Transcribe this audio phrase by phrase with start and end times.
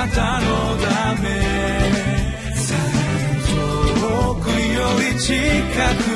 [0.00, 0.46] なたの
[0.78, 1.28] ため。
[4.00, 5.34] 遠くより近
[6.04, 6.09] く。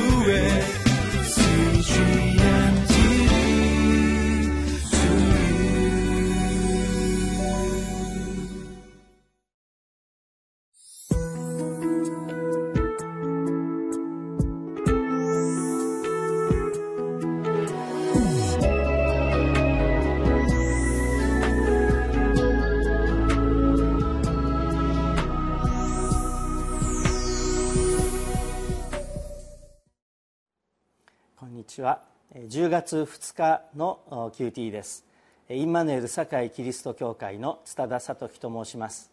[32.35, 35.05] 10月2日の QT です。
[35.49, 39.09] インマヌエル堺キリスト教会の津田聡樹と申します。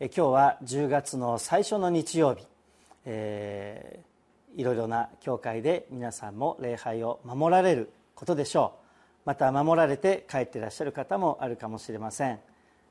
[0.00, 2.44] 今日は10月の最初の日曜日、
[3.04, 8.74] えー、いろいろな教会で皆さんも礼拝を守られることでしょ
[9.24, 9.26] う。
[9.26, 12.40] また守られて帰っていらっしゃる方もあるかもしれません。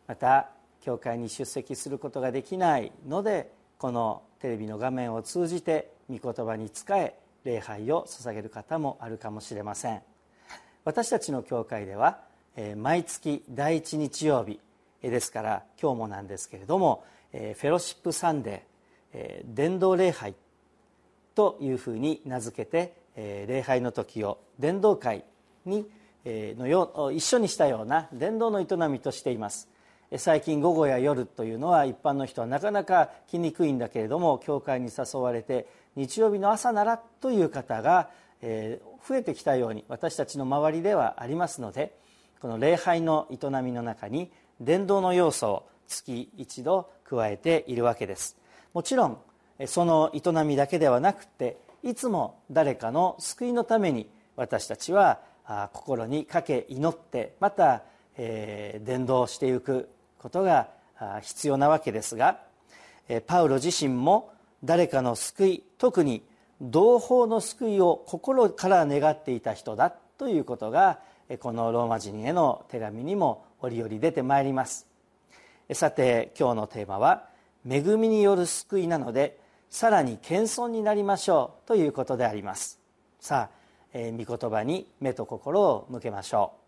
[0.07, 7.13] また教会に出席することができないのでこのテレビの画面を通じて御言葉に仕え
[7.45, 10.01] 礼拝を捧げる方もあるかもしれません。
[10.83, 12.19] 私たちの教会では
[12.75, 14.59] 毎月第一日曜日
[15.01, 20.35] ですから今日もなんですけれどもフェロシップサンデー伝道礼拝
[21.33, 25.23] というふうに名付けて礼拝の時を伝道会
[25.65, 25.89] に
[26.25, 29.67] のよ一緒にしたような伝道の営みとしています。
[30.17, 38.09] 最近午後や夜というのは一般の人はなかなか来にくいんだけれども教会に誘われて日曜日の朝ならという方が、
[38.41, 41.97] 増えてきたように私たちの周りではありますので
[42.39, 44.29] この礼拝の営みの中に
[44.61, 48.37] 伝道の要素を月一度加えているわけです。
[48.73, 49.17] もちろん
[49.65, 55.21] その営みだけではなくていつも誰かの救いのために私たちは
[55.71, 57.83] 心にかけ祈ってまた、
[58.17, 59.89] え、伝道していく
[60.25, 60.69] ことが
[61.21, 62.39] 必要なわけですが
[63.27, 64.31] パウロ自身も
[64.63, 66.23] 誰かの救い特に
[66.59, 70.99] 同胞の救いを心から願っていた人だということが
[71.41, 74.87] このローマ人への手紙にも折々出てまいります。
[75.73, 77.27] さて今日のテーマは
[77.69, 79.39] 「恵みによる救い」なので
[79.69, 82.79] さらに謙遜になりましょうということであります。
[83.19, 83.55] さあ、
[83.93, 86.64] えー、御言葉に目と心を向けましょう。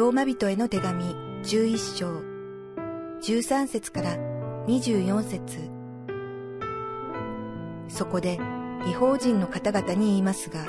[0.00, 2.22] ローマ人への手紙11章
[3.20, 4.16] 13節から
[4.66, 5.70] 24節
[7.88, 8.38] そこで
[8.88, 10.64] 違法人の方々に言いますが、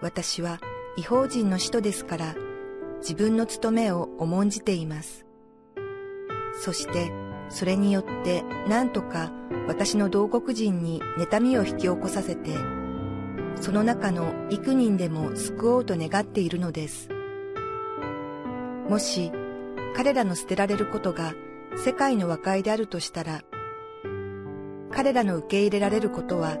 [0.00, 0.58] 私は
[0.96, 2.34] 違法人の使徒ですから
[2.98, 5.24] 自分の務めを重んじています。
[6.60, 7.12] そして
[7.48, 9.30] それによって何とか
[9.68, 12.50] 私の同国人に妬みを引き起こさせて、
[13.60, 17.08] その中の幾人でも救おうと願っているのです。
[18.88, 19.32] もし
[19.94, 21.34] 彼らの捨てられることが
[21.76, 23.42] 世界の和解であるとしたら、
[24.92, 26.56] 彼らの受け入れられることは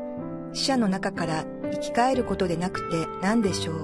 [0.52, 3.76] 死者の中から生き返ることでなくて何でしょう？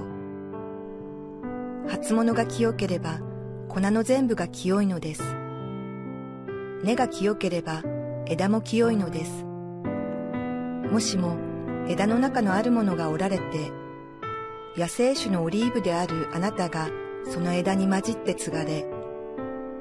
[1.89, 3.21] 初物が清ければ
[3.69, 5.23] 粉の全部が清いのです。
[6.83, 7.83] 根が清ければ
[8.27, 9.45] 枝も清いのです。
[10.91, 11.37] もしも
[11.89, 13.71] 枝の中のあるものが折られて、
[14.77, 16.89] 野生種のオリーブであるあなたが
[17.31, 18.87] その枝に混じって継がれ、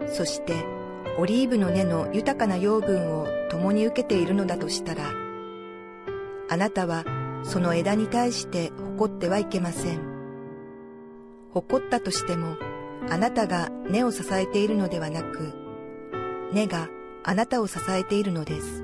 [0.08, 0.54] そして
[1.18, 5.12] オリーブの根の豊かな養分を共に受けているのだとしたら、
[6.50, 7.06] あなたは
[7.44, 10.00] その枝に対して誇ってはいけません。
[11.54, 12.58] 誇ったとしても、
[13.10, 15.54] あなたが根を支えているのではなく、
[16.54, 16.90] 根が
[17.24, 18.84] あなたを支えているのです。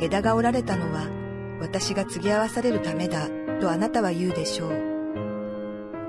[0.00, 1.08] 枝が折られたのは
[1.60, 3.28] 私が継ぎ合わされるためだ
[3.60, 4.89] とあなたは言うでしょう。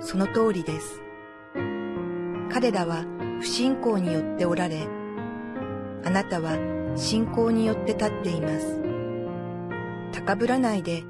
[0.02, 1.02] その通りです。
[2.52, 3.06] 彼らは
[3.40, 4.88] 不信仰によっておられ、
[6.04, 6.58] あなたは
[6.96, 8.82] 信仰によって立っています。
[10.12, 11.04] 高ぶらないで、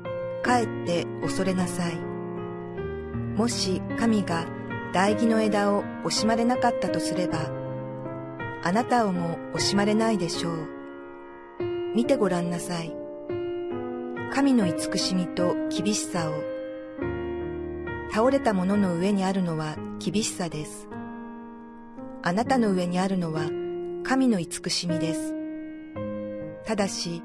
[0.43, 1.95] かえって恐れなさい。
[1.95, 4.45] もし神が
[4.93, 7.49] 大義の枝を惜しまれなかったとすれば、
[8.63, 10.67] あなたをも惜しまれないでしょう。
[11.95, 12.93] 見てごらんなさい。
[14.33, 16.50] 神の慈しみと厳しさを
[18.13, 20.89] 倒れたものの上にあるのは厳しさです。
[22.23, 23.49] あなたの上にあるのは
[24.03, 25.33] 神の慈しみです。
[26.65, 27.23] ただし、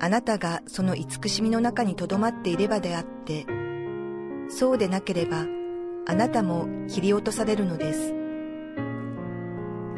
[0.00, 3.46] あなたがその慈しみの中に留まっていればであって、
[4.48, 5.46] そうでなければ、
[6.06, 8.12] あなたも切り落とされるのです。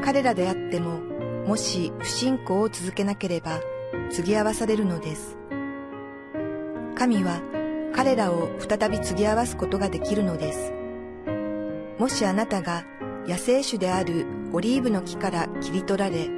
[0.05, 1.01] 彼らであっても、
[1.47, 3.61] もし不信仰を続けなければ、
[4.11, 5.39] 継ぎ合わされるのです。
[6.95, 7.41] 神は
[7.97, 10.73] 彼らを再び継ぎ合わすことができるのです。
[11.99, 12.85] もしあなたが
[13.27, 16.29] 野生種であるオリーブの木から切り取られ、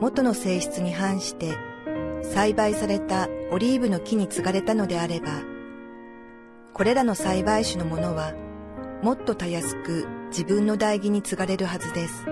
[0.00, 1.56] 元の性質に反して
[2.22, 5.28] 栽培されたオリーブの木に継がれたのであれば、
[6.74, 8.34] これらの栽培種のものは
[9.02, 12.26] もっとたやすく自分の代義に継がれるはずです。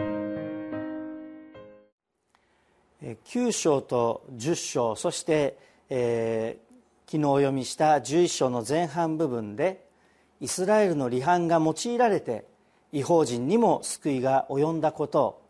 [3.25, 5.57] 9章と10章そして、
[5.89, 6.68] えー、
[7.11, 9.83] 昨日お読みした11章の前半部分で
[10.41, 12.45] イスラエルの離反が用いられて
[12.93, 15.43] 違法人にも救いが及んだことを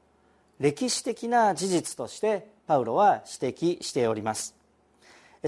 [0.61, 4.55] 歴史的な事実としてパウロは指摘しております。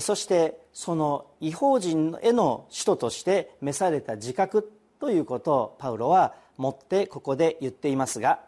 [0.00, 8.40] そしてその違法人への使徒として召された自覚ということをパウロは持ってここで言っていますが、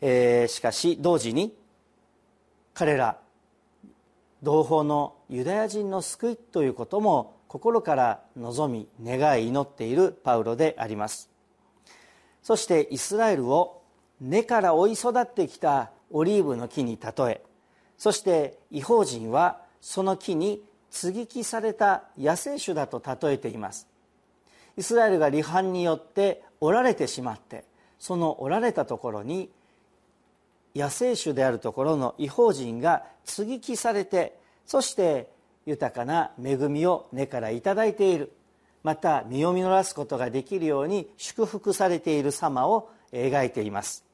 [0.00, 1.56] えー、しかし同時に
[2.74, 3.20] 彼ら
[4.42, 11.30] 同胞のユダヤ人の救いということも心から望み願い祈っているパウロであります。
[12.42, 13.82] そしてイスラエルを
[14.20, 17.42] 根から追い育ってきたオリーブの木に例え
[17.98, 23.88] そして違法人はその木に接ぎ木された野生種だと例えています。
[24.76, 27.64] イスラエルが離反によって折られてしまって
[27.98, 29.50] その折られたところに
[30.76, 35.30] 野生種であるところの違法人が接ぎ木されてそして
[35.64, 38.32] 豊かな恵みを根から頂いている。
[38.84, 44.04] また身を実らすことができるように祝福されている様を描いています。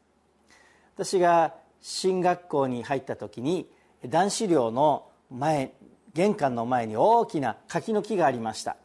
[0.94, 3.69] 私が進学校に入った時に
[4.06, 5.75] 男子寮の前
[6.15, 8.76] 玄関の前に大きな柿の木がありました。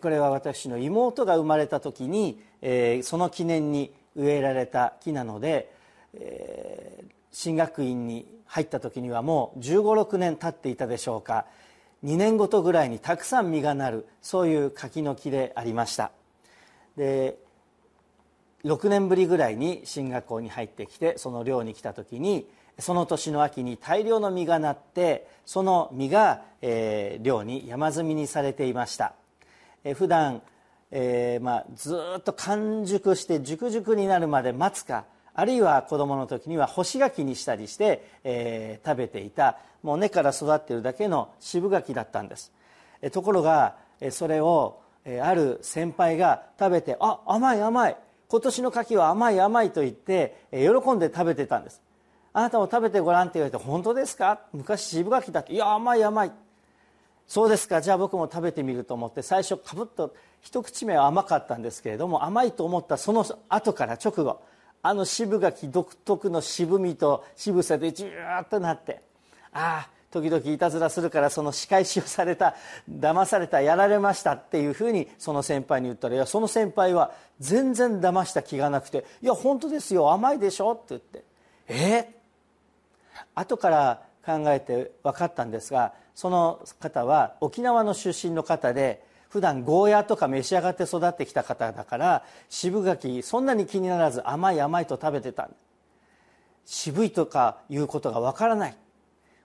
[0.00, 5.72] これは私の妹が生まれた時に、えー、その記念に植えられた木なので、
[6.14, 11.46] えー、進学院に入った時にはもう1 5 6年経っていたでしょうか。
[12.04, 16.12] 2年ごとぐらいにたくさん実がなるそういう柿の木でありました。
[16.96, 17.36] で
[18.64, 22.46] 6年ぶりぐらいに進学校に入ってきてその寮に来た時に
[22.78, 29.14] その年の秋に大量の実がなってその実が、えー、寮に山積みにされていました。
[29.84, 30.42] え普段、
[30.90, 35.04] えーまあ、ずっと完熟して熟熟になるまで待つか
[35.34, 39.58] あるいは子供の時には干し柿にしたりして、えー、食べていた。
[39.82, 42.52] もう根から育ってるだけの渋柿だったんです、
[43.00, 43.76] えところが
[44.10, 44.80] それを
[45.22, 47.96] ある先輩が食べて「あ甘い甘い。
[48.28, 51.80] 今年の柿は甘い甘い」と言って喜んで食べてたんです。
[52.34, 54.40] あなたも食べてごらんって言われて「本当ですか？
[54.52, 56.32] 昔渋柿だっていや甘い甘い」
[57.26, 57.80] そうですか。
[57.80, 64.40] じゃあ僕も食べてみると思って最初かぶっと一口目は甘かったんですけれども甘いと思ったその後から直後
[64.82, 69.02] あの渋柿独特の渋みと渋さでジューッとなって
[69.52, 72.56] ああ時々いたずらするからその仕返しをされた
[72.90, 81.24] 騙されたやられましたっていうふうにその先輩に言ったらいやその先輩は全然騙した気がなくて「いや本当ですよ甘いでしょ」って言って
[81.68, 81.98] 「え？
[82.00, 82.06] ー、
[83.34, 95.48] 後から考えて分かったんですがその方は沖縄の出身の方で普段ゴーヤとか召し上がって育ってきた方だから渋柿そんなに気にならず甘い甘いと食べてた。
[96.66, 98.76] 渋いとかいうことがわからない。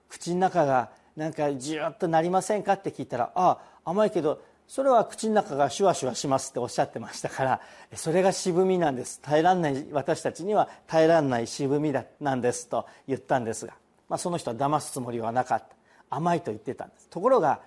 [0.08, 7.60] 口の中がなんかジューッとなりませんかって聞いたらああ甘いけどそれは口の中がシュワシュワしますっておっしゃってましたから
[7.94, 9.20] それが渋みなんです。
[9.20, 13.74] 耐えらんない私たちには耐えらんない渋みだなんですと言ったんですが、
[14.08, 15.76] まあ、その人は騙すつもりはなかった。
[16.08, 17.08] 甘いと言ってたんです。
[17.08, 17.60] ところが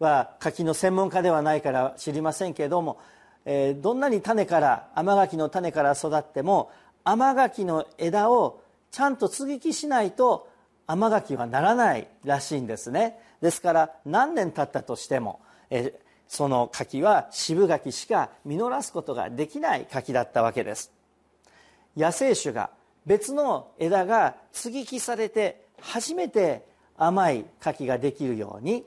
[0.00, 2.98] は柿の専門家ではないから知りませんけれども、
[3.44, 6.70] えー、どんなに種から甘柿の種から育っても
[7.04, 10.48] 甘柿の枝をちゃんと接ぎ木しないと
[10.86, 13.18] 甘柿はならないらしいんですね。
[13.40, 15.92] ですから何年経ったとしても、えー、
[16.26, 20.92] その柿は渋柿しか実らすことができない柿だったわけです。
[21.96, 22.70] 野生種が
[23.04, 26.64] 別の枝が接ぎ木されて初めて
[26.96, 28.84] 甘い柿ができるように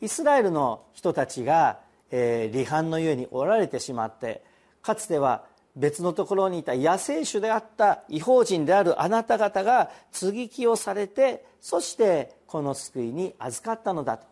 [0.00, 4.42] イスラエルの人たちが、えー、離反のゆえにおられてしまって
[4.82, 5.44] かつては
[5.76, 14.26] 別のところにいた野生種であった違法人であるあなた方が接ぎ木をされてそしてこの救いに預かったのだと。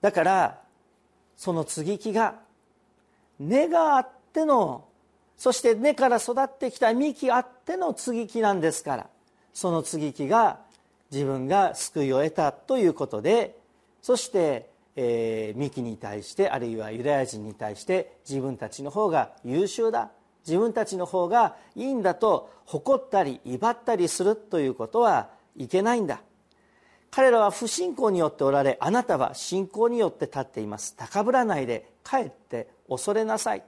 [0.00, 0.60] だから
[1.36, 2.34] その接ぎ木が
[3.38, 4.84] 根があっての
[5.36, 9.06] そして根から育ってきた幹あっての接ぎ木なんですから
[9.52, 10.60] その接ぎ木が
[11.12, 13.56] 自分が救いを得たということで
[14.06, 20.12] そして、えー、ミキに対してあるいはユダヤ人に対して自分たちの方が優秀だ。
[20.46, 26.20] 自分たちの方がいいんだと誇ったり威張ったりするということはいけないんだ。
[27.10, 30.94] 彼らは不信仰によっておられあなたは信仰によって立っています。
[30.96, 33.64] 高ぶらないで帰って恐れなさい。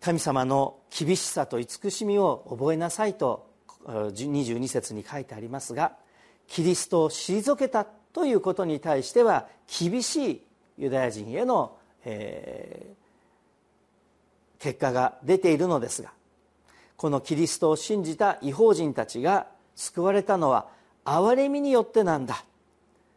[0.00, 3.50] 神様の厳しさと慈しみを覚えなさいと
[3.84, 5.98] 22節に書いてありますが
[6.50, 10.42] キリストを退けたということに対しては厳しい
[10.78, 16.10] ユダヤ人への、えー、結果が出ているのですが
[16.96, 20.66] このキリストを信じた違法人たちが救われたのは
[21.04, 22.44] 憐れみによってなんだ。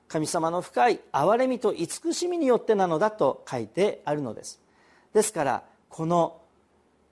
[0.08, 4.62] 神様の深い憐れみと慈しみによってなのだと書いてあるのです。
[5.14, 6.40] ですからこの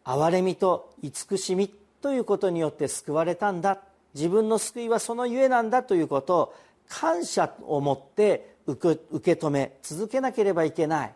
[0.06, 1.68] 憐れみと慈しみ
[2.02, 3.78] ということによって救われたんだ
[4.14, 6.56] 自分の救いはそのゆえなんだということを
[6.90, 11.14] 感謝を持って受け止め続けなければいけない。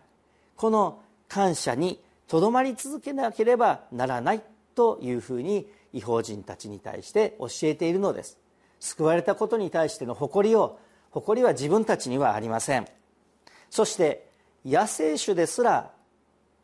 [0.56, 4.42] この感謝にとどまり続けなければならない
[4.74, 8.38] というふうに違法人たちに対して教えているのです。
[8.80, 10.80] 救われたことに対しての誇りを
[11.12, 12.88] 誇りは自分たちにはありません。
[13.70, 14.30] そして
[14.66, 15.92] 野生種ですら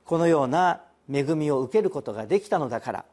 [0.06, 3.06] このような恵みを受けることができたのだから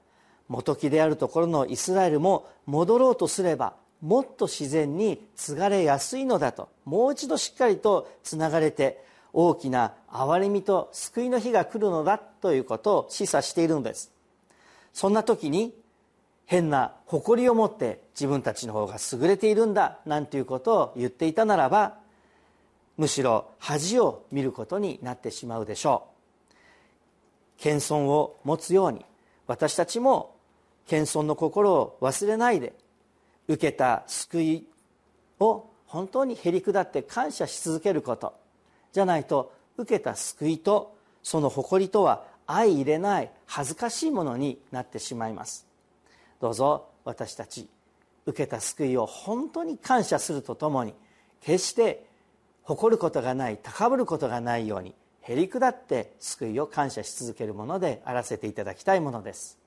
[0.48, 14.10] 元木であるところのイスラエルも戻ろうとすればもっと自然に継がれやすいのだともう一度しっかりとつながれて大きな憐れみと救いの日が来るのだということを示唆しているのです。
[14.94, 15.74] そんな時に
[16.46, 21.98] 変な誇りを持って自分たちの方が優れているんだなんていうことを言っていたならば
[22.96, 26.18] むしろ恥を見ることになってしまうでしょう。
[27.58, 29.04] 謙遜を持つように
[29.46, 30.37] 私たちも
[30.88, 32.74] 謙遜の心を忘れないで
[33.46, 34.66] 受けた救い
[35.38, 38.34] を本当にへり下って感謝し続けること。
[38.92, 45.66] じゃないと受けた救いとその誇りとは相入れない恥ずかしいものになってしまいます。
[46.40, 47.68] どうぞ私たち
[48.26, 50.94] 受けた救いを本当に感謝するとともに
[51.40, 52.06] 決して
[52.62, 59.57] 誇ることがない高ぶることがないようにへり下って救いを感謝し続けるものであらせていただきたいものです。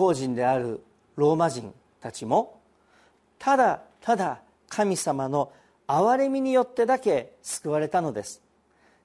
[0.00, 0.82] 法人である
[1.16, 2.58] ローマ人たちも
[3.38, 4.40] ただただ
[4.70, 5.52] 神様の
[5.86, 8.40] 憐れみによってだけ救われたのです。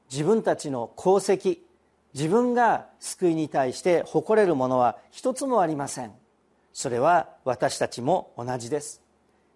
[0.09, 1.57] 自分たちの功績
[2.13, 6.13] 自分が救いに対して誇れるものは一つもありません。
[6.71, 9.01] それは私たちも同じです。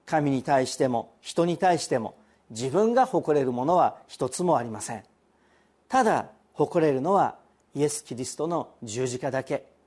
[0.06, 2.16] 神に対しても人に対しても
[2.50, 5.04] 自分が誇れるものは一つもありません。
[5.88, 7.38] ただ誇れるのは
[7.76, 9.79] イエス・キリストの十字架だけ。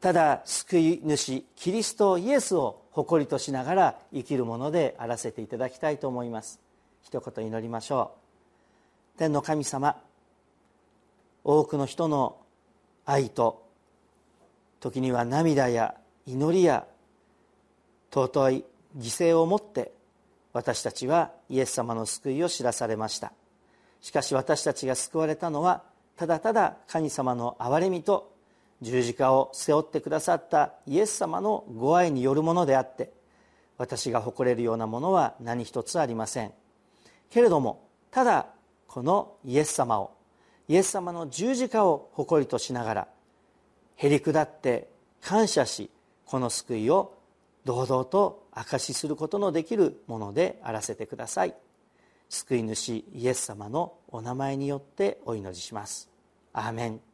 [0.00, 6.60] ただ救い主キリストイエスを誇りとしながら生きるものであらせていただきたいと思います。
[7.02, 8.12] 一言祈りましょ
[9.16, 9.18] う。
[9.18, 9.96] 天の神様
[11.42, 12.36] 多くの人の
[13.04, 13.64] 愛と
[14.80, 15.94] 時には涙や
[16.26, 16.86] 祈りや
[18.12, 18.64] 尊い
[18.96, 19.92] 犠牲をもって
[20.52, 23.32] 私たちはイエス様の救いを知らされました。
[24.00, 25.82] しかし私たちが救われたのは
[26.16, 28.33] ただただ神様の憐れみと
[28.84, 33.10] 十字架を背負ってくださったイエス様のご愛によるものであって
[33.78, 36.52] 私が誇れるようなものは何一つありません。
[37.30, 38.46] けれどもただ
[38.86, 40.12] このイエス様を
[40.68, 43.08] イエス様の十字架を誇りとしながら
[43.96, 44.88] へり下って
[45.20, 45.90] 感謝し
[46.26, 47.18] この救いを
[47.64, 51.54] 堂々と証しすることのできるものであらせてください。
[52.28, 56.10] 救い主イエス様のお名前によってお祈りします。
[56.52, 57.13] アーメン。